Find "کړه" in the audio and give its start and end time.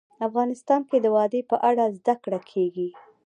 2.23-2.39